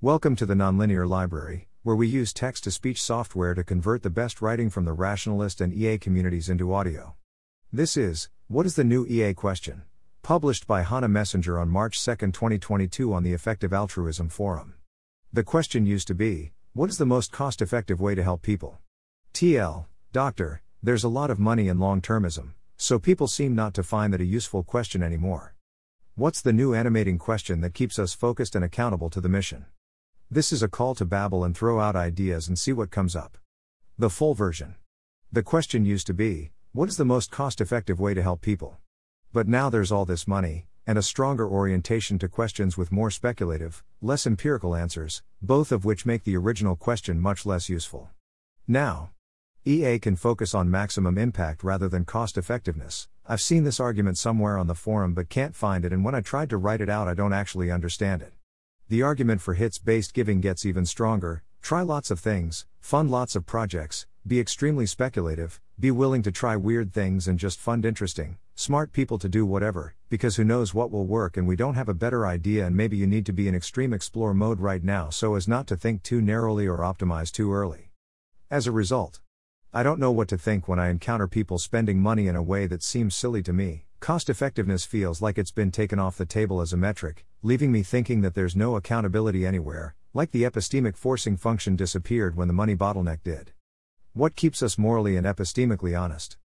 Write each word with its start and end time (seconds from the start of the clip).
Welcome 0.00 0.36
to 0.36 0.46
the 0.46 0.54
Nonlinear 0.54 1.08
Library, 1.08 1.66
where 1.82 1.96
we 1.96 2.06
use 2.06 2.32
text 2.32 2.62
to 2.62 2.70
speech 2.70 3.02
software 3.02 3.52
to 3.54 3.64
convert 3.64 4.04
the 4.04 4.10
best 4.10 4.40
writing 4.40 4.70
from 4.70 4.84
the 4.84 4.92
rationalist 4.92 5.60
and 5.60 5.74
EA 5.74 5.98
communities 5.98 6.48
into 6.48 6.72
audio. 6.72 7.16
This 7.72 7.96
is 7.96 8.28
What 8.46 8.64
is 8.64 8.76
the 8.76 8.84
New 8.84 9.04
EA 9.06 9.34
Question? 9.34 9.82
published 10.22 10.68
by 10.68 10.84
Chana 10.84 11.10
Messinger 11.10 11.60
on 11.60 11.68
March 11.68 12.00
2, 12.04 12.14
2022, 12.14 13.12
on 13.12 13.24
the 13.24 13.32
Effective 13.32 13.72
Altruism 13.72 14.28
Forum. 14.28 14.74
The 15.32 15.42
question 15.42 15.84
used 15.84 16.06
to 16.06 16.14
be 16.14 16.52
What 16.74 16.90
is 16.90 16.98
the 16.98 17.04
most 17.04 17.32
cost 17.32 17.60
effective 17.60 18.00
way 18.00 18.14
to 18.14 18.22
help 18.22 18.42
people? 18.42 18.78
TL, 19.34 19.86
Doctor, 20.12 20.62
there's 20.80 21.02
a 21.02 21.08
lot 21.08 21.28
of 21.28 21.40
money 21.40 21.66
in 21.66 21.80
long 21.80 22.00
termism, 22.00 22.54
so 22.76 23.00
people 23.00 23.26
seem 23.26 23.56
not 23.56 23.74
to 23.74 23.82
find 23.82 24.12
that 24.12 24.20
a 24.20 24.24
useful 24.24 24.62
question 24.62 25.02
anymore. 25.02 25.56
What's 26.14 26.40
the 26.40 26.52
new 26.52 26.72
animating 26.72 27.18
question 27.18 27.62
that 27.62 27.74
keeps 27.74 27.98
us 27.98 28.14
focused 28.14 28.54
and 28.54 28.64
accountable 28.64 29.10
to 29.10 29.20
the 29.20 29.28
mission? 29.28 29.66
This 30.30 30.52
is 30.52 30.62
a 30.62 30.68
call 30.68 30.94
to 30.96 31.06
babble 31.06 31.42
and 31.42 31.56
throw 31.56 31.80
out 31.80 31.96
ideas 31.96 32.48
and 32.48 32.58
see 32.58 32.74
what 32.74 32.90
comes 32.90 33.16
up. 33.16 33.38
The 33.96 34.10
full 34.10 34.34
version. 34.34 34.74
The 35.32 35.42
question 35.42 35.86
used 35.86 36.06
to 36.08 36.12
be 36.12 36.50
what 36.72 36.90
is 36.90 36.98
the 36.98 37.06
most 37.06 37.30
cost 37.30 37.62
effective 37.62 37.98
way 37.98 38.12
to 38.12 38.22
help 38.22 38.42
people? 38.42 38.76
But 39.32 39.48
now 39.48 39.70
there's 39.70 39.90
all 39.90 40.04
this 40.04 40.28
money, 40.28 40.66
and 40.86 40.98
a 40.98 41.02
stronger 41.02 41.48
orientation 41.48 42.18
to 42.18 42.28
questions 42.28 42.76
with 42.76 42.92
more 42.92 43.10
speculative, 43.10 43.82
less 44.02 44.26
empirical 44.26 44.76
answers, 44.76 45.22
both 45.40 45.72
of 45.72 45.86
which 45.86 46.04
make 46.04 46.24
the 46.24 46.36
original 46.36 46.76
question 46.76 47.18
much 47.18 47.46
less 47.46 47.70
useful. 47.70 48.10
Now, 48.66 49.12
EA 49.64 49.98
can 49.98 50.14
focus 50.14 50.54
on 50.54 50.70
maximum 50.70 51.16
impact 51.16 51.64
rather 51.64 51.88
than 51.88 52.04
cost 52.04 52.36
effectiveness. 52.36 53.08
I've 53.26 53.40
seen 53.40 53.64
this 53.64 53.80
argument 53.80 54.18
somewhere 54.18 54.58
on 54.58 54.66
the 54.66 54.74
forum 54.74 55.14
but 55.14 55.30
can't 55.30 55.56
find 55.56 55.86
it, 55.86 55.92
and 55.94 56.04
when 56.04 56.14
I 56.14 56.20
tried 56.20 56.50
to 56.50 56.58
write 56.58 56.82
it 56.82 56.90
out, 56.90 57.08
I 57.08 57.14
don't 57.14 57.32
actually 57.32 57.70
understand 57.70 58.20
it. 58.20 58.34
The 58.90 59.02
argument 59.02 59.42
for 59.42 59.52
hits 59.52 59.78
based 59.78 60.14
giving 60.14 60.40
gets 60.40 60.64
even 60.64 60.86
stronger 60.86 61.42
try 61.60 61.82
lots 61.82 62.10
of 62.10 62.18
things, 62.18 62.64
fund 62.80 63.10
lots 63.10 63.36
of 63.36 63.44
projects, 63.44 64.06
be 64.26 64.40
extremely 64.40 64.86
speculative, 64.86 65.60
be 65.78 65.90
willing 65.90 66.22
to 66.22 66.32
try 66.32 66.56
weird 66.56 66.94
things 66.94 67.28
and 67.28 67.38
just 67.38 67.60
fund 67.60 67.84
interesting, 67.84 68.38
smart 68.54 68.90
people 68.92 69.18
to 69.18 69.28
do 69.28 69.44
whatever, 69.44 69.94
because 70.08 70.36
who 70.36 70.44
knows 70.44 70.72
what 70.72 70.90
will 70.90 71.04
work 71.04 71.36
and 71.36 71.46
we 71.46 71.54
don't 71.54 71.74
have 71.74 71.90
a 71.90 71.94
better 71.94 72.26
idea 72.26 72.64
and 72.64 72.74
maybe 72.74 72.96
you 72.96 73.06
need 73.06 73.26
to 73.26 73.32
be 73.34 73.46
in 73.46 73.54
extreme 73.54 73.92
explore 73.92 74.32
mode 74.32 74.58
right 74.58 74.82
now 74.82 75.10
so 75.10 75.34
as 75.34 75.46
not 75.46 75.66
to 75.66 75.76
think 75.76 76.02
too 76.02 76.22
narrowly 76.22 76.66
or 76.66 76.78
optimize 76.78 77.30
too 77.30 77.52
early. 77.52 77.90
As 78.50 78.66
a 78.66 78.72
result, 78.72 79.20
I 79.70 79.82
don't 79.82 80.00
know 80.00 80.12
what 80.12 80.28
to 80.28 80.38
think 80.38 80.66
when 80.66 80.78
I 80.78 80.88
encounter 80.88 81.28
people 81.28 81.58
spending 81.58 82.00
money 82.00 82.26
in 82.26 82.36
a 82.36 82.42
way 82.42 82.66
that 82.66 82.82
seems 82.82 83.14
silly 83.14 83.42
to 83.42 83.52
me. 83.52 83.84
Cost 84.00 84.30
effectiveness 84.30 84.84
feels 84.84 85.20
like 85.20 85.38
it's 85.38 85.50
been 85.50 85.72
taken 85.72 85.98
off 85.98 86.16
the 86.16 86.24
table 86.24 86.60
as 86.60 86.72
a 86.72 86.76
metric, 86.76 87.26
leaving 87.42 87.72
me 87.72 87.82
thinking 87.82 88.20
that 88.20 88.34
there's 88.34 88.54
no 88.54 88.76
accountability 88.76 89.44
anywhere, 89.44 89.96
like 90.14 90.30
the 90.30 90.44
epistemic 90.44 90.96
forcing 90.96 91.36
function 91.36 91.74
disappeared 91.74 92.36
when 92.36 92.46
the 92.46 92.54
money 92.54 92.76
bottleneck 92.76 93.22
did. 93.24 93.52
What 94.12 94.36
keeps 94.36 94.62
us 94.62 94.78
morally 94.78 95.16
and 95.16 95.26
epistemically 95.26 96.00
honest? 96.00 96.38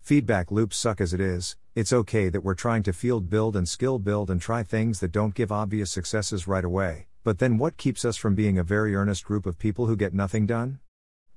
Feedback 0.00 0.50
loops 0.52 0.76
suck 0.76 1.00
as 1.00 1.12
it 1.12 1.20
is, 1.20 1.56
it's 1.74 1.92
okay 1.92 2.28
that 2.28 2.44
we're 2.44 2.54
trying 2.54 2.84
to 2.84 2.92
field 2.92 3.28
build 3.28 3.56
and 3.56 3.68
skill 3.68 3.98
build 3.98 4.30
and 4.30 4.40
try 4.40 4.62
things 4.62 5.00
that 5.00 5.12
don't 5.12 5.34
give 5.34 5.52
obvious 5.52 5.90
successes 5.90 6.46
right 6.46 6.64
away, 6.64 7.08
but 7.24 7.38
then 7.38 7.58
what 7.58 7.76
keeps 7.76 8.04
us 8.04 8.16
from 8.16 8.36
being 8.36 8.56
a 8.56 8.64
very 8.64 8.94
earnest 8.94 9.24
group 9.24 9.46
of 9.46 9.58
people 9.58 9.86
who 9.86 9.96
get 9.96 10.14
nothing 10.14 10.46
done? 10.46 10.78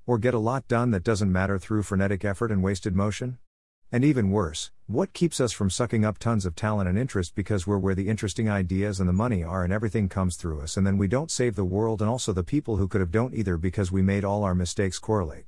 Or 0.06 0.20
get 0.20 0.36
a 0.36 0.40
lot 0.40 0.68
done 0.68 0.92
that 0.92 1.04
doesn't 1.04 1.32
matter 1.32 1.58
through 1.58 1.84
frenetic 1.84 2.24
effort 2.24 2.52
and 2.52 2.62
wasted 2.62 2.96
motion? 2.96 3.40
And 3.92 4.04
even 4.04 4.32
worse, 4.32 4.72
what 4.88 5.14
keeps 5.14 5.40
us 5.40 5.54
from 5.54 5.70
sucking 5.70 6.04
up 6.04 6.18
tons 6.18 6.46
of 6.46 6.56
talent 6.56 6.90
and 6.90 6.98
interest 6.98 7.36
because 7.36 7.66
we're 7.66 7.78
where 7.78 7.96
the 7.96 8.10
interesting 8.10 8.50
ideas 8.50 9.00
and 9.00 9.08
the 9.08 9.14
money 9.14 9.42
are 9.42 9.64
and 9.64 9.72
everything 9.72 10.10
comes 10.10 10.36
through 10.36 10.60
us 10.60 10.76
and 10.76 10.86
then 10.86 10.98
we 10.98 11.08
don't 11.08 11.32
save 11.32 11.56
the 11.56 11.64
world 11.64 12.02
and 12.02 12.10
also 12.10 12.34
the 12.34 12.44
people 12.44 12.76
who 12.76 12.88
could 12.90 13.00
have 13.00 13.12
don't 13.12 13.34
either 13.34 13.56
because 13.56 13.94
we 13.94 14.02
made 14.02 14.26
all 14.26 14.44
our 14.44 14.54
mistakes 14.54 15.00
correlate? 15.00 15.46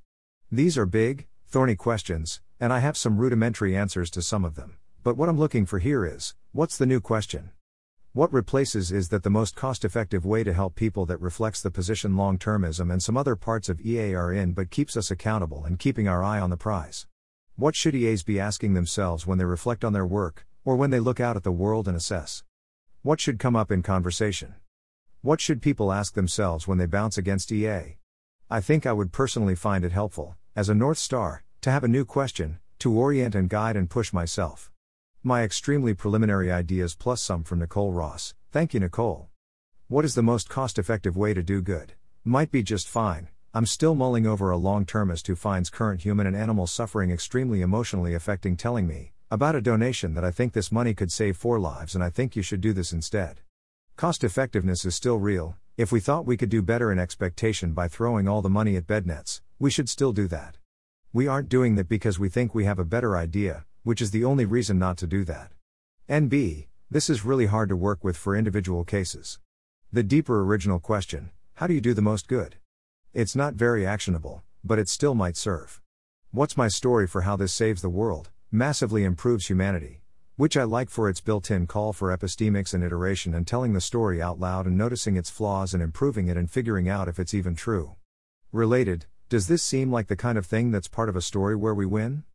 These 0.50 0.77
are 0.77 0.86
big, 0.86 1.27
thorny 1.47 1.75
questions, 1.75 2.39
and 2.61 2.72
I 2.72 2.80
have 2.80 2.95
some 2.95 3.17
rudimentary 3.17 3.75
answers 3.75 4.09
to 4.11 4.21
some 4.21 4.45
of 4.45 4.55
them. 4.55 4.77
But 5.04 5.17
what 5.17 5.27
I'm 5.27 5.38
looking 5.38 5.65
for 5.65 5.80
here 5.80 6.05
is 6.05 6.33
what's 6.54 6.77
the 6.77 6.86
new 6.86 7.02
question? 7.02 7.52
What 8.14 8.32
replaces 8.32 8.93
is 8.93 9.09
that 9.09 9.23
the 9.23 9.30
most 9.30 9.58
cost 9.58 9.83
effective 9.83 10.26
way 10.26 10.45
to 10.45 10.54
help 10.54 10.76
people 10.76 11.05
that 11.08 11.20
reflects 11.20 11.61
the 11.61 11.71
position 11.71 12.15
long 12.15 12.38
termism 12.38 12.89
and 12.89 13.04
some 13.04 13.17
other 13.17 13.36
parts 13.36 13.67
of 13.67 13.82
EA 13.82 14.15
are 14.15 14.32
in 14.32 14.54
but 14.54 14.71
keeps 14.71 14.95
us 14.95 15.11
accountable 15.11 15.65
and 15.65 15.77
keeping 15.77 16.08
our 16.08 16.23
eye 16.23 16.39
on 16.39 16.52
the 16.52 16.55
prize. 16.55 17.05
What 17.58 17.73
should 17.73 17.95
EAs 17.95 18.21
be 18.23 18.38
asking 18.38 18.73
themselves 18.73 19.26
when 19.26 19.38
they 19.38 19.45
reflect 19.45 19.86
on 19.86 19.93
their 19.93 20.05
work, 20.05 20.45
or 20.66 20.76
when 20.76 20.89
they 20.89 20.99
look 20.99 21.21
out 21.21 21.38
at 21.38 21.43
the 21.43 21.54
world 21.54 21.88
and 21.88 21.95
assess? 21.95 22.43
What 23.02 23.21
should 23.21 23.39
come 23.39 23.55
up 23.55 23.71
in 23.71 23.82
conversation? 23.82 24.55
What 25.21 25.39
should 25.39 25.61
people 25.61 25.94
ask 25.94 26.15
themselves 26.15 26.67
when 26.67 26.80
they 26.80 26.86
bounce 26.86 27.17
against 27.17 27.54
EA? 27.54 27.95
I 28.49 28.60
think 28.60 28.86
I 28.86 28.92
would 28.92 29.14
personally 29.14 29.55
find 29.55 29.86
it 29.86 29.94
helpful, 29.94 30.36
as 30.54 30.67
a 30.67 30.76
North 30.76 30.98
Star, 30.98 31.45
to 31.61 31.71
have 31.71 31.86
a 31.86 31.88
new 31.88 32.04
question, 32.04 32.60
to 32.80 32.92
orient 32.92 33.36
and 33.36 33.48
guide 33.48 33.77
and 33.77 33.89
push 33.89 34.11
myself. 34.11 34.70
My 35.23 35.44
extremely 35.44 35.94
preliminary 35.94 36.52
ideas 36.52 36.94
plus 36.94 37.21
some 37.21 37.45
from 37.45 37.60
Nicole 37.60 37.94
Ross. 37.94 38.33
Thank 38.52 38.73
you, 38.73 38.82
Nicole. 38.82 39.30
What 39.88 40.04
is 40.04 40.14
the 40.14 40.21
most 40.21 40.49
cost 40.49 40.77
effective 40.77 41.15
way 41.15 41.33
to 41.33 41.42
do 41.42 41.61
good? 41.61 41.94
Might 42.26 42.52
be 42.52 42.64
just 42.64 42.89
fine, 42.89 43.30
I'm 43.55 43.66
still 43.66 43.95
mulling 43.95 44.27
over 44.27 44.52
a 44.52 44.58
long 44.58 44.83
termist 44.83 45.27
who 45.27 45.36
finds 45.38 45.70
current 45.70 46.02
human 46.02 46.27
and 46.27 46.36
animal 46.36 46.67
suffering 46.67 47.10
extremely 47.10 47.61
emotionally 47.61 48.14
affecting 48.14 48.58
telling 48.58 48.86
me 48.86 49.14
about 49.32 49.55
a 49.55 49.61
donation 49.61 50.14
that 50.16 50.26
I 50.26 50.32
think 50.32 50.52
this 50.52 50.73
money 50.73 50.93
could 50.93 51.10
save 51.10 51.38
four 51.38 51.58
lives 51.58 51.95
and 51.95 52.04
I 52.04 52.10
think 52.10 52.36
you 52.36 52.42
should 52.42 52.60
do 52.60 52.73
this 52.73 52.92
instead. 52.92 53.39
Cost 53.95 54.26
effectiveness 54.26 54.83
is 54.83 54.94
still 54.94 55.20
real. 55.20 55.55
If 55.77 55.94
we 55.94 56.02
thought 56.02 56.26
we 56.26 56.36
could 56.36 56.49
do 56.49 56.61
better 56.61 56.92
in 56.92 56.99
expectation 56.99 57.71
by 57.71 57.88
throwing 57.88 58.27
all 58.27 58.42
the 58.42 58.49
money 58.49 58.76
at 58.76 58.88
bed 58.88 59.08
nets, 59.08 59.42
we 59.58 59.71
should 59.71 59.88
still 59.88 60.11
do 60.11 60.27
that. 60.27 60.58
We 61.14 61.26
aren't 61.26 61.48
doing 61.48 61.76
that 61.76 61.88
because 61.88 62.20
we 62.20 62.27
think 62.27 62.54
we 62.54 62.65
have 62.65 62.77
a 62.77 62.83
better 62.83 63.15
idea, 63.15 63.64
which 63.83 64.02
is 64.02 64.11
the 64.11 64.26
only 64.26 64.44
reason 64.44 64.77
not 64.77 64.98
to 64.98 65.08
do 65.08 65.23
that. 65.23 65.54
NB, 66.10 66.67
this 66.92 67.10
is 67.10 67.23
really 67.23 67.45
hard 67.45 67.70
to 67.70 67.77
work 67.77 68.04
with 68.04 68.17
for 68.17 68.36
individual 68.36 68.83
cases. 68.83 69.39
The 69.94 70.04
deeper 70.04 70.44
original 70.44 70.82
question 70.82 71.30
how 71.54 71.67
do 71.67 71.73
you 71.73 71.80
do 71.80 71.94
the 71.94 72.02
most 72.02 72.27
good? 72.27 72.58
It's 73.15 73.33
not 73.33 73.53
very 73.53 73.87
actionable, 73.87 74.43
but 74.61 74.77
it 74.77 74.89
still 74.89 75.15
might 75.15 75.37
serve. 75.37 75.80
What's 76.31 76.58
my 76.58 76.67
story 76.67 77.08
for 77.08 77.21
how 77.21 77.37
this 77.37 77.53
saves 77.53 77.81
the 77.81 77.87
world, 77.87 78.30
massively 78.52 79.05
improves 79.05 79.48
humanity? 79.48 80.02
Which 80.36 80.58
I 80.58 80.64
like 80.64 80.89
for 80.89 81.08
its 81.08 81.21
built 81.21 81.49
in 81.49 81.65
call 81.65 81.93
for 81.93 82.09
epistemics 82.09 82.73
and 82.73 82.83
iteration 82.83 83.33
and 83.33 83.48
telling 83.48 83.71
the 83.71 83.80
story 83.80 84.21
out 84.21 84.37
loud 84.37 84.65
and 84.65 84.77
noticing 84.77 85.15
its 85.15 85.30
flaws 85.30 85.73
and 85.73 85.81
improving 85.81 86.27
it 86.27 86.36
and 86.36 86.52
figuring 86.52 86.89
out 86.89 87.08
if 87.08 87.17
it's 87.17 87.33
even 87.33 87.55
true. 87.55 87.95
Related, 88.52 89.05
does 89.30 89.47
this 89.47 89.64
seem 89.64 89.93
like 89.93 90.08
the 90.08 90.17
kind 90.17 90.37
of 90.37 90.45
thing 90.45 90.71
that's 90.71 90.89
part 90.89 91.08
of 91.08 91.15
a 91.15 91.21
story 91.21 91.55
where 91.55 91.73
we 91.73 91.86
win? 91.86 92.26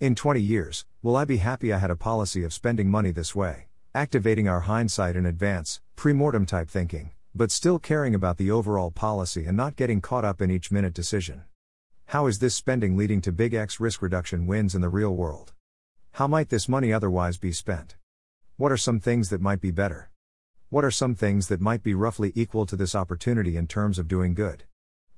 In 0.00 0.14
20 0.14 0.38
years, 0.38 0.84
will 1.00 1.16
I 1.16 1.24
be 1.24 1.38
happy 1.38 1.72
I 1.72 1.78
had 1.78 1.90
a 1.90 1.96
policy 1.96 2.44
of 2.44 2.52
spending 2.52 2.90
money 2.90 3.10
this 3.10 3.34
way, 3.34 3.68
activating 3.94 4.48
our 4.48 4.60
hindsight 4.60 5.16
in 5.16 5.24
advance, 5.24 5.80
pre 5.96 6.12
mortem 6.12 6.44
type 6.44 6.68
thinking? 6.68 7.12
But 7.36 7.50
still 7.50 7.78
caring 7.78 8.14
about 8.14 8.38
the 8.38 8.50
overall 8.50 8.90
policy 8.90 9.44
and 9.44 9.54
not 9.54 9.76
getting 9.76 10.00
caught 10.00 10.24
up 10.24 10.40
in 10.40 10.50
each 10.50 10.70
minute 10.70 10.94
decision. 10.94 11.44
How 12.06 12.26
is 12.26 12.38
this 12.38 12.54
spending 12.54 12.96
leading 12.96 13.20
to 13.20 13.30
big 13.30 13.52
X 13.52 13.78
risk 13.78 14.00
reduction 14.00 14.46
wins 14.46 14.74
in 14.74 14.80
the 14.80 14.88
real 14.88 15.14
world? 15.14 15.52
How 16.12 16.26
might 16.26 16.48
this 16.48 16.66
money 16.66 16.94
otherwise 16.94 17.36
be 17.36 17.52
spent? 17.52 17.96
What 18.56 18.72
are 18.72 18.78
some 18.78 19.00
things 19.00 19.28
that 19.28 19.42
might 19.42 19.60
be 19.60 19.70
better? 19.70 20.10
What 20.70 20.82
are 20.82 20.90
some 20.90 21.14
things 21.14 21.48
that 21.48 21.60
might 21.60 21.82
be 21.82 21.92
roughly 21.92 22.32
equal 22.34 22.64
to 22.64 22.74
this 22.74 22.94
opportunity 22.94 23.58
in 23.58 23.66
terms 23.66 23.98
of 23.98 24.08
doing 24.08 24.32
good? 24.32 24.64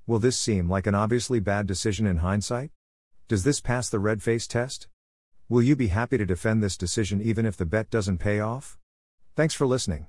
Will 0.05 0.19
this 0.19 0.37
seem 0.37 0.69
like 0.69 0.89
an 0.89 0.97
obviously 0.97 1.39
bad 1.39 1.69
decision 1.69 2.05
in 2.05 2.17
hindsight? 2.17 2.73
Does 3.29 3.45
this 3.45 3.61
pass 3.61 3.89
the 3.89 4.01
red 4.01 4.25
face 4.25 4.49
test? 4.49 4.89
Will 5.49 5.63
you 5.63 5.77
be 5.77 5.89
happy 5.89 6.19
to 6.19 6.27
defend 6.27 6.65
this 6.65 6.77
decision 6.77 7.23
even 7.23 7.47
if 7.47 7.57
the 7.57 7.65
bet 7.65 7.91
doesn't 7.91 8.19
pay 8.19 8.41
off? 8.41 8.77
Thanks 9.37 9.55
for 9.55 9.69
listening. 9.69 10.09